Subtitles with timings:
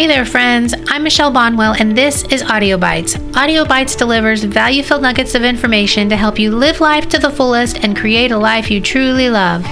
[0.00, 0.74] Hey there, friends.
[0.88, 3.18] I'm Michelle Bonwell, and this is Audio Bites.
[3.36, 7.28] Audio Bites delivers value filled nuggets of information to help you live life to the
[7.28, 9.62] fullest and create a life you truly love.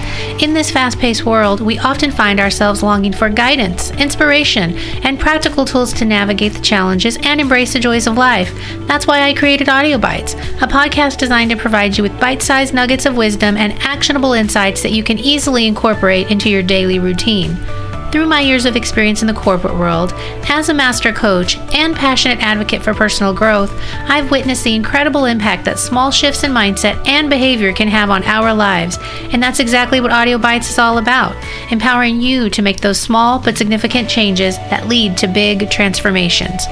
[0.43, 5.65] In this fast paced world, we often find ourselves longing for guidance, inspiration, and practical
[5.65, 8.53] tools to navigate the challenges and embrace the joys of life.
[8.87, 12.75] That's why I created Audio Bites, a podcast designed to provide you with bite sized
[12.75, 17.57] nuggets of wisdom and actionable insights that you can easily incorporate into your daily routine.
[18.11, 20.15] Through my years of experience in the corporate world,
[20.49, 23.71] as a master coach and passionate advocate for personal growth,
[24.09, 28.25] I've witnessed the incredible impact that small shifts in mindset and behavior can have on
[28.25, 28.97] our lives.
[29.31, 31.37] And that's exactly what Audio Bites is all about
[31.71, 36.67] empowering you to make those small but significant changes that lead to big transformations.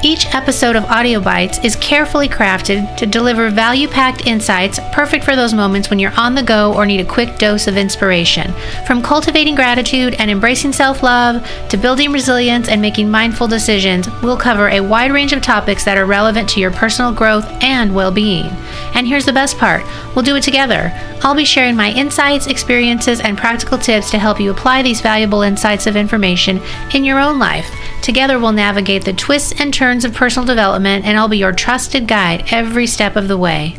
[0.00, 5.34] Each episode of Audio Bites is carefully crafted to deliver value packed insights perfect for
[5.34, 8.52] those moments when you're on the go or need a quick dose of inspiration.
[8.86, 14.36] From cultivating gratitude and embracing self love to building resilience and making mindful decisions, we'll
[14.36, 18.12] cover a wide range of topics that are relevant to your personal growth and well
[18.12, 18.46] being.
[18.94, 19.82] And here's the best part
[20.14, 20.92] we'll do it together.
[21.24, 25.42] I'll be sharing my insights, experiences, and practical tips to help you apply these valuable
[25.42, 26.60] insights of information
[26.94, 27.68] in your own life.
[28.02, 32.06] Together, we'll navigate the twists and turns of personal development, and I'll be your trusted
[32.06, 33.78] guide every step of the way.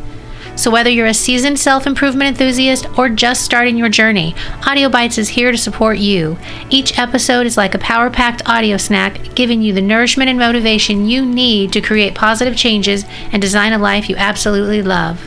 [0.56, 4.36] So, whether you're a seasoned self improvement enthusiast or just starting your journey,
[4.68, 6.38] Audio Bites is here to support you.
[6.70, 11.08] Each episode is like a power packed audio snack, giving you the nourishment and motivation
[11.08, 15.26] you need to create positive changes and design a life you absolutely love.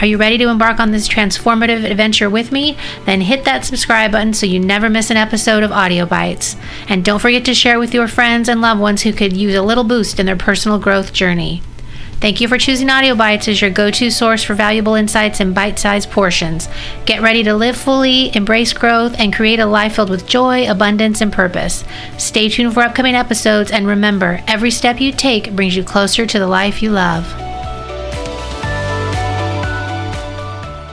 [0.00, 2.76] Are you ready to embark on this transformative adventure with me?
[3.04, 6.54] Then hit that subscribe button so you never miss an episode of Audio Bites.
[6.88, 9.62] And don't forget to share with your friends and loved ones who could use a
[9.62, 11.62] little boost in their personal growth journey.
[12.20, 15.52] Thank you for choosing Audio Bites as your go to source for valuable insights in
[15.52, 16.68] bite sized portions.
[17.04, 21.20] Get ready to live fully, embrace growth, and create a life filled with joy, abundance,
[21.20, 21.84] and purpose.
[22.18, 26.38] Stay tuned for upcoming episodes, and remember every step you take brings you closer to
[26.38, 27.47] the life you love.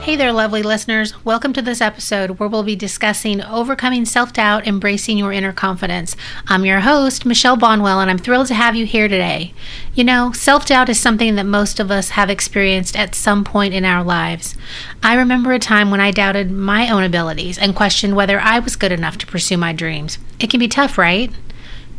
[0.06, 1.24] Hey there, lovely listeners.
[1.24, 6.14] Welcome to this episode where we'll be discussing overcoming self doubt, embracing your inner confidence.
[6.46, 9.52] I'm your host, Michelle Bonwell, and I'm thrilled to have you here today.
[9.96, 13.74] You know, self doubt is something that most of us have experienced at some point
[13.74, 14.56] in our lives.
[15.02, 18.76] I remember a time when I doubted my own abilities and questioned whether I was
[18.76, 20.18] good enough to pursue my dreams.
[20.38, 21.32] It can be tough, right?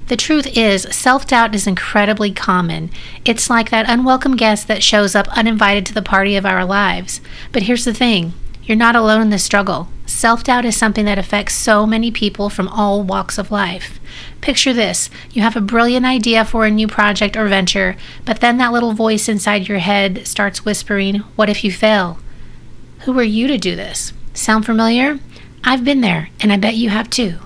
[0.07, 2.89] The truth is, self doubt is incredibly common.
[3.25, 7.19] It's like that unwelcome guest that shows up uninvited to the party of our lives.
[7.51, 9.89] But here's the thing you're not alone in the struggle.
[10.05, 13.99] Self doubt is something that affects so many people from all walks of life.
[14.39, 18.57] Picture this you have a brilliant idea for a new project or venture, but then
[18.57, 22.19] that little voice inside your head starts whispering, What if you fail?
[23.01, 24.13] Who are you to do this?
[24.33, 25.19] Sound familiar?
[25.65, 27.39] I've been there, and I bet you have too.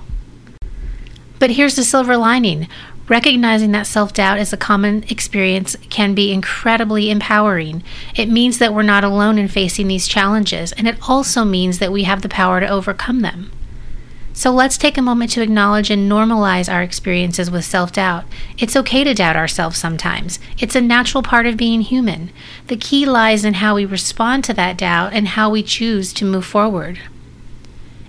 [1.41, 2.67] But here's the silver lining
[3.07, 7.81] recognizing that self doubt is a common experience can be incredibly empowering.
[8.15, 11.91] It means that we're not alone in facing these challenges, and it also means that
[11.91, 13.49] we have the power to overcome them.
[14.33, 18.25] So let's take a moment to acknowledge and normalize our experiences with self doubt.
[18.59, 22.29] It's okay to doubt ourselves sometimes, it's a natural part of being human.
[22.67, 26.23] The key lies in how we respond to that doubt and how we choose to
[26.23, 26.99] move forward.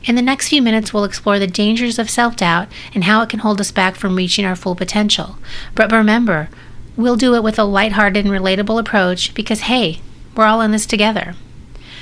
[0.05, 3.29] In the next few minutes, we'll explore the dangers of self doubt and how it
[3.29, 5.39] can hold us back from reaching our full potential.
[5.75, 6.49] But remember,
[6.97, 10.01] we'll do it with a lighthearted and relatable approach because, hey,
[10.35, 11.35] we're all in this together.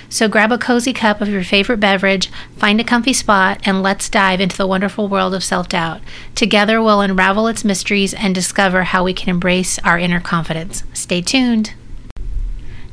[0.09, 4.09] So grab a cozy cup of your favorite beverage, find a comfy spot, and let's
[4.09, 6.01] dive into the wonderful world of self doubt.
[6.35, 10.83] Together, we'll unravel its mysteries and discover how we can embrace our inner confidence.
[10.95, 11.75] Stay tuned.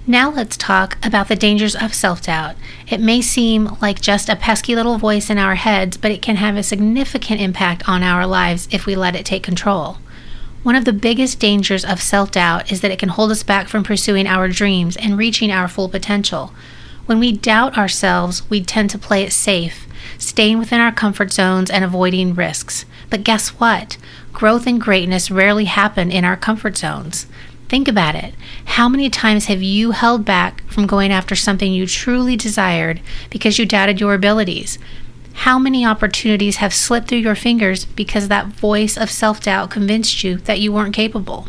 [0.09, 2.55] Now let's talk about the dangers of self doubt.
[2.87, 6.37] It may seem like just a pesky little voice in our heads, but it can
[6.37, 9.97] have a significant impact on our lives if we let it take control.
[10.63, 13.67] One of the biggest dangers of self doubt is that it can hold us back
[13.67, 16.53] from pursuing our dreams and reaching our full potential.
[17.05, 21.69] When we doubt ourselves, we tend to play it safe, staying within our comfort zones
[21.69, 22.85] and avoiding risks.
[23.09, 23.97] But guess what?
[24.31, 27.27] Growth and greatness rarely happen in our comfort zones.
[27.69, 28.33] Think about it.
[28.65, 33.59] How many times have you held back from going after something you truly desired because
[33.59, 34.79] you doubted your abilities?
[35.41, 40.23] How many opportunities have slipped through your fingers because that voice of self doubt convinced
[40.23, 41.47] you that you weren't capable?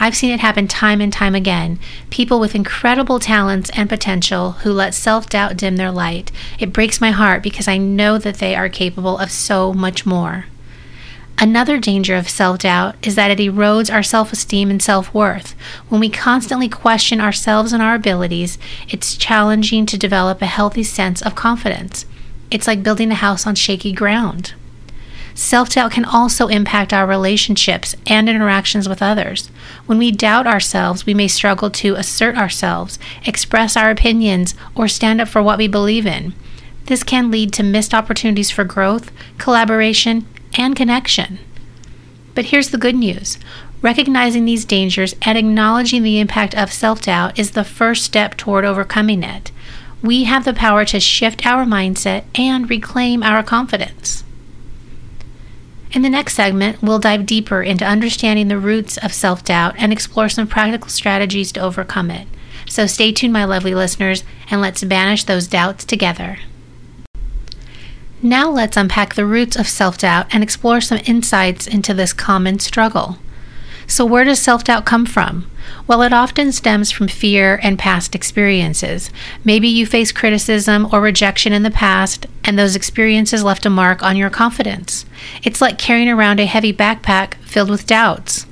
[0.00, 1.80] I've seen it happen time and time again.
[2.08, 6.30] People with incredible talents and potential who let self doubt dim their light.
[6.60, 10.44] It breaks my heart because I know that they are capable of so much more.
[11.40, 15.52] Another danger of self doubt is that it erodes our self esteem and self worth.
[15.88, 18.58] When we constantly question ourselves and our abilities,
[18.88, 22.06] it's challenging to develop a healthy sense of confidence.
[22.50, 24.54] It's like building a house on shaky ground.
[25.32, 29.46] Self doubt can also impact our relationships and interactions with others.
[29.86, 35.20] When we doubt ourselves, we may struggle to assert ourselves, express our opinions, or stand
[35.20, 36.34] up for what we believe in.
[36.86, 40.26] This can lead to missed opportunities for growth, collaboration,
[40.58, 41.38] and connection.
[42.34, 43.38] But here's the good news
[43.80, 48.64] recognizing these dangers and acknowledging the impact of self doubt is the first step toward
[48.64, 49.52] overcoming it.
[50.02, 54.24] We have the power to shift our mindset and reclaim our confidence.
[55.92, 59.92] In the next segment, we'll dive deeper into understanding the roots of self doubt and
[59.92, 62.28] explore some practical strategies to overcome it.
[62.68, 66.38] So stay tuned, my lovely listeners, and let's banish those doubts together.
[68.22, 72.58] Now let's unpack the roots of self doubt and explore some insights into this common
[72.58, 73.18] struggle.
[73.86, 75.48] So, where does self doubt come from?
[75.86, 79.10] Well, it often stems from fear and past experiences.
[79.44, 84.02] Maybe you face criticism or rejection in the past, and those experiences left a mark
[84.02, 85.06] on your confidence.
[85.44, 88.47] It's like carrying around a heavy backpack filled with doubts.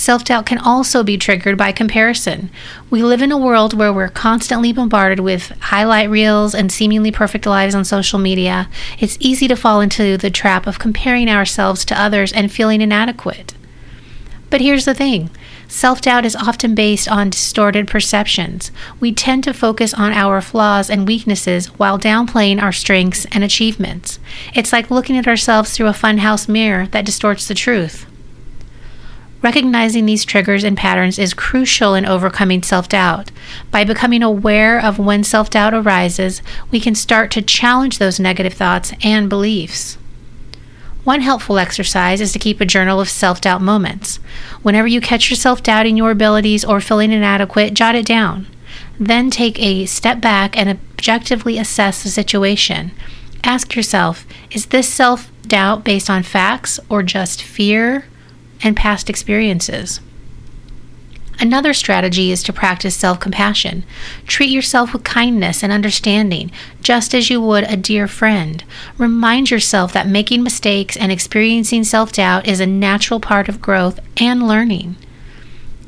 [0.00, 2.48] Self doubt can also be triggered by comparison.
[2.88, 7.44] We live in a world where we're constantly bombarded with highlight reels and seemingly perfect
[7.44, 8.70] lives on social media.
[8.98, 13.52] It's easy to fall into the trap of comparing ourselves to others and feeling inadequate.
[14.48, 15.28] But here's the thing
[15.68, 18.70] self doubt is often based on distorted perceptions.
[19.00, 24.18] We tend to focus on our flaws and weaknesses while downplaying our strengths and achievements.
[24.54, 28.06] It's like looking at ourselves through a funhouse mirror that distorts the truth.
[29.42, 33.30] Recognizing these triggers and patterns is crucial in overcoming self doubt.
[33.70, 38.52] By becoming aware of when self doubt arises, we can start to challenge those negative
[38.52, 39.96] thoughts and beliefs.
[41.04, 44.16] One helpful exercise is to keep a journal of self doubt moments.
[44.62, 48.46] Whenever you catch yourself doubting your abilities or feeling inadequate, jot it down.
[48.98, 52.90] Then take a step back and objectively assess the situation.
[53.42, 58.04] Ask yourself is this self doubt based on facts or just fear
[58.62, 60.00] and past experiences?
[61.40, 63.84] Another strategy is to practice self compassion.
[64.26, 66.52] Treat yourself with kindness and understanding,
[66.82, 68.62] just as you would a dear friend.
[68.98, 73.98] Remind yourself that making mistakes and experiencing self doubt is a natural part of growth
[74.18, 74.96] and learning.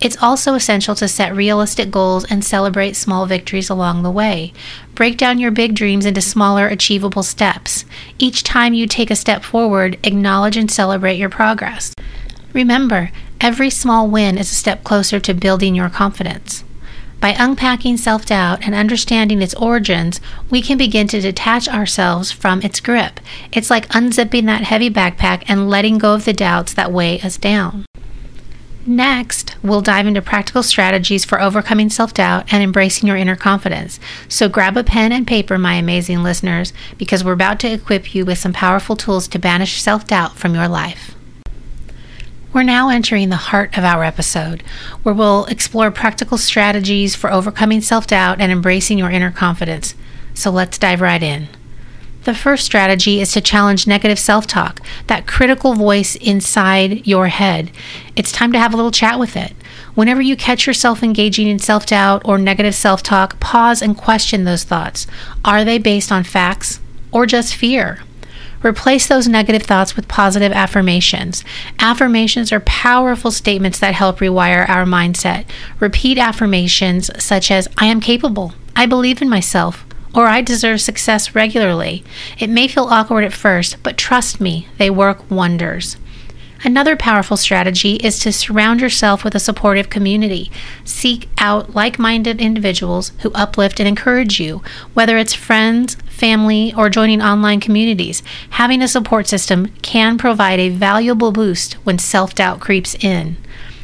[0.01, 4.53] It's also essential to set realistic goals and celebrate small victories along the way.
[4.97, 7.85] Break down your big dreams into smaller, achievable steps.
[8.19, 11.93] Each time you take a step forward, acknowledge and celebrate your progress.
[12.52, 13.10] Remember,
[13.40, 16.64] every small win is a step closer to building your confidence.
[17.20, 20.20] By unpacking self doubt and understanding its origins,
[20.50, 23.20] we can begin to detach ourselves from its grip.
[23.52, 27.37] It's like unzipping that heavy backpack and letting go of the doubts that weigh us
[27.37, 27.87] down.
[28.84, 34.00] Next, we'll dive into practical strategies for overcoming self doubt and embracing your inner confidence.
[34.28, 38.25] So grab a pen and paper, my amazing listeners, because we're about to equip you
[38.25, 41.14] with some powerful tools to banish self doubt from your life.
[42.52, 44.62] We're now entering the heart of our episode,
[45.02, 49.94] where we'll explore practical strategies for overcoming self doubt and embracing your inner confidence.
[50.34, 51.49] So let's dive right in.
[52.25, 57.70] The first strategy is to challenge negative self talk, that critical voice inside your head.
[58.16, 59.54] It's time to have a little chat with it.
[59.94, 64.44] Whenever you catch yourself engaging in self doubt or negative self talk, pause and question
[64.44, 65.06] those thoughts.
[65.43, 66.80] Are they based on facts
[67.12, 68.00] or just fear?
[68.64, 71.45] Replace those negative thoughts with positive affirmations.
[71.78, 75.45] Affirmations are powerful statements that help rewire our mindset.
[75.81, 81.35] Repeat affirmations such as, I am capable, I believe in myself, or I deserve success
[81.35, 82.04] regularly.
[82.38, 85.97] It may feel awkward at first, but trust me, they work wonders.
[86.64, 90.49] Another powerful strategy is to surround yourself with a supportive community.
[90.85, 94.62] Seek out like minded individuals who uplift and encourage you,
[94.95, 98.23] whether it's friends, family, or joining online communities.
[98.50, 103.37] Having a support system can provide a valuable boost when self doubt creeps in.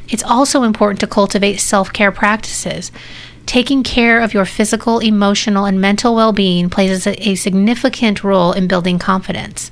[0.08, 2.92] It's also important to cultivate self care practices.
[3.44, 8.68] Taking care of your physical, emotional, and mental well being plays a, significant role in
[8.68, 9.70] building confidence.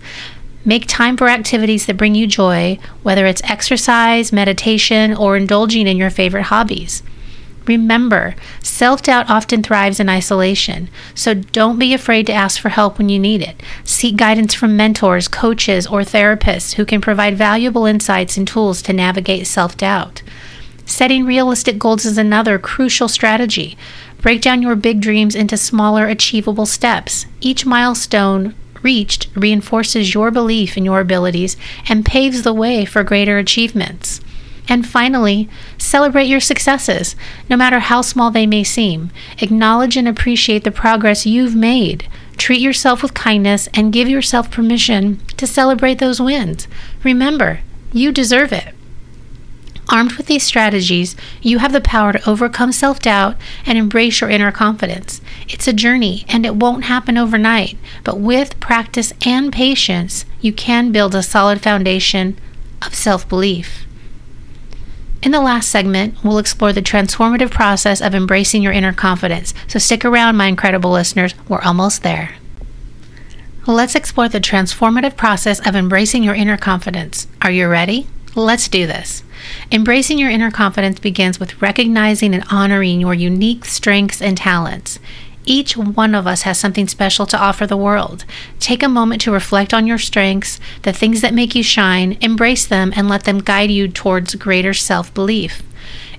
[0.66, 5.96] Make time for activities that bring you joy, whether it's exercise, meditation, or indulging in
[5.96, 7.04] your favorite hobbies.
[7.68, 12.98] Remember, self doubt often thrives in isolation, so don't be afraid to ask for help
[12.98, 13.62] when you need it.
[13.84, 18.92] Seek guidance from mentors, coaches, or therapists who can provide valuable insights and tools to
[18.92, 20.22] navigate self doubt.
[20.84, 23.78] Setting realistic goals is another crucial strategy.
[24.20, 27.26] Break down your big dreams into smaller, achievable steps.
[27.40, 31.56] Each milestone reached reinforces your belief in your abilities
[31.88, 34.20] and paves the way for greater achievements.
[34.68, 37.14] And finally, celebrate your successes,
[37.48, 39.10] no matter how small they may seem.
[39.38, 42.08] Acknowledge and appreciate the progress you've made.
[42.36, 46.68] Treat yourself with kindness and give yourself permission to celebrate those wins.
[47.04, 47.60] Remember,
[47.92, 48.75] you deserve it.
[49.88, 54.30] Armed with these strategies, you have the power to overcome self doubt and embrace your
[54.30, 55.20] inner confidence.
[55.48, 60.90] It's a journey and it won't happen overnight, but with practice and patience, you can
[60.90, 62.36] build a solid foundation
[62.82, 63.86] of self belief.
[65.22, 69.54] In the last segment, we'll explore the transformative process of embracing your inner confidence.
[69.68, 71.34] So stick around, my incredible listeners.
[71.48, 72.34] We're almost there.
[73.66, 77.26] Let's explore the transformative process of embracing your inner confidence.
[77.42, 78.06] Are you ready?
[78.36, 79.22] Let's do this.
[79.72, 84.98] Embracing your inner confidence begins with recognizing and honoring your unique strengths and talents.
[85.46, 88.26] Each one of us has something special to offer the world.
[88.60, 92.66] Take a moment to reflect on your strengths, the things that make you shine, embrace
[92.66, 95.62] them, and let them guide you towards greater self belief.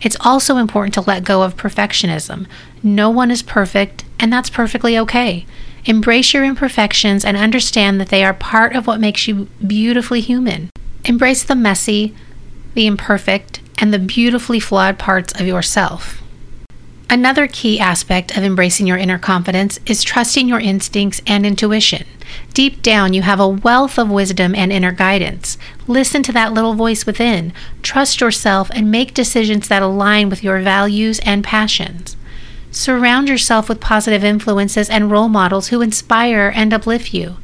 [0.02, 2.48] It's also important to let go of perfectionism.
[2.82, 5.46] No one is perfect, and that's perfectly okay.
[5.86, 10.72] Embrace your imperfections and understand that they are part of what makes you beautifully human.
[11.06, 12.16] Embrace the messy,
[12.74, 16.22] the imperfect, and the beautifully flawed parts of yourself.
[17.10, 22.06] Another key aspect of embracing your inner confidence is trusting your instincts and intuition.
[22.54, 25.58] Deep down, you have a wealth of wisdom and inner guidance.
[25.88, 27.54] Listen to that little voice within.
[27.82, 32.18] Trust yourself and make decisions that align with your values and passions.
[32.72, 37.38] Surround yourself with positive influences and role models who inspire and uplift you.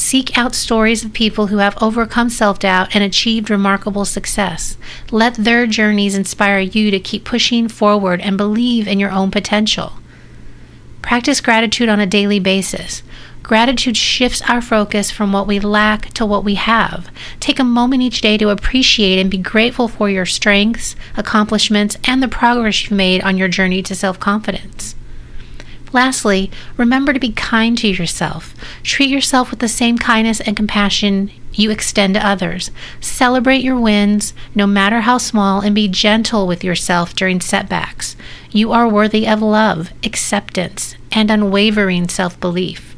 [0.00, 4.78] Seek out stories of people who have overcome self doubt and achieved remarkable success.
[5.10, 9.92] Let their journeys inspire you to keep pushing forward and believe in your own potential.
[11.02, 13.02] Practice gratitude on a daily basis.
[13.42, 17.10] Gratitude shifts our focus from what we lack to what we have.
[17.38, 22.22] Take a moment each day to appreciate and be grateful for your strengths, accomplishments, and
[22.22, 24.96] the progress you've made on your journey to self confidence.
[25.92, 28.54] Lastly, remember to be kind to yourself.
[28.82, 32.70] Treat yourself with the same kindness and compassion you extend to others.
[33.00, 38.16] Celebrate your wins, no matter how small, and be gentle with yourself during setbacks.
[38.50, 42.94] You are worthy of love, acceptance, and unwavering self belief.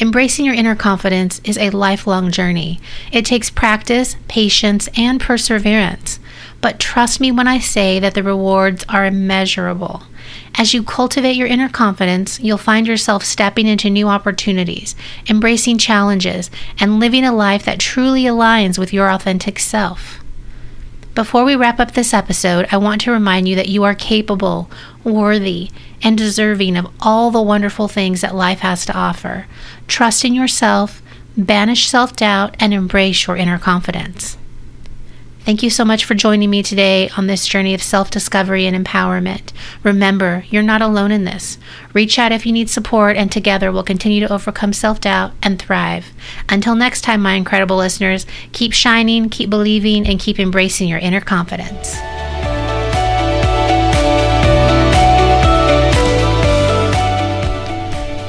[0.00, 2.80] Embracing your inner confidence is a lifelong journey.
[3.12, 6.18] It takes practice, patience, and perseverance.
[6.60, 10.04] But trust me when I say that the rewards are immeasurable.
[10.54, 14.94] As you cultivate your inner confidence, you'll find yourself stepping into new opportunities,
[15.28, 20.22] embracing challenges, and living a life that truly aligns with your authentic self.
[21.14, 24.70] Before we wrap up this episode, I want to remind you that you are capable,
[25.04, 25.70] worthy,
[26.02, 29.46] and deserving of all the wonderful things that life has to offer.
[29.88, 31.02] Trust in yourself,
[31.36, 34.38] banish self doubt, and embrace your inner confidence.
[35.44, 38.86] Thank you so much for joining me today on this journey of self discovery and
[38.86, 39.50] empowerment.
[39.82, 41.58] Remember, you're not alone in this.
[41.92, 45.60] Reach out if you need support, and together we'll continue to overcome self doubt and
[45.60, 46.12] thrive.
[46.48, 51.20] Until next time, my incredible listeners, keep shining, keep believing, and keep embracing your inner
[51.20, 51.96] confidence.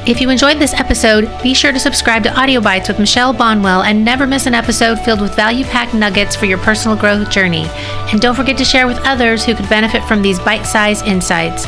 [0.06, 3.86] If you enjoyed this episode, be sure to subscribe to Audio Bites with Michelle Bonwell
[3.86, 7.68] and never miss an episode filled with value packed nuggets for your personal growth journey.
[8.12, 11.66] And don't forget to share with others who could benefit from these bite sized insights.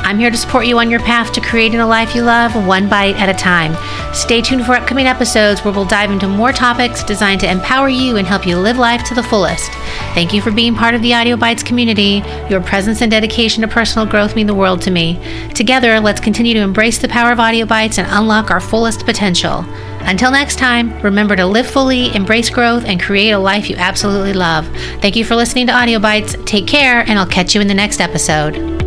[0.00, 2.90] I'm here to support you on your path to creating a life you love, one
[2.90, 3.74] bite at a time.
[4.14, 8.18] Stay tuned for upcoming episodes where we'll dive into more topics designed to empower you
[8.18, 9.70] and help you live life to the fullest.
[10.14, 12.22] Thank you for being part of the Audio Bites community.
[12.50, 15.20] Your presence and dedication to personal growth mean the world to me.
[15.54, 19.64] Together, let's continue to embrace the power of Audio Bites and unlock our fullest potential.
[20.00, 24.32] Until next time, remember to live fully, embrace growth, and create a life you absolutely
[24.32, 24.66] love.
[25.00, 26.34] Thank you for listening to Audio Bites.
[26.46, 28.77] Take care, and I'll catch you in the next episode.